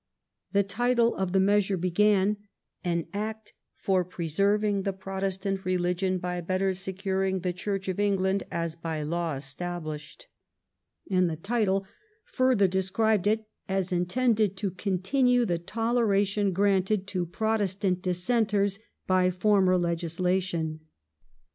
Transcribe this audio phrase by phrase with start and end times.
[0.51, 2.37] The title of the measure began:
[2.83, 8.41] 'An Act for Preserving the Pro testant Eeligion by better securing the Church of England
[8.49, 10.25] as by law established,'
[11.11, 11.85] and the title
[12.25, 19.77] further described it as intended to continue the toleration granted to Protestant dissenters by former
[19.77, 20.79] legislation.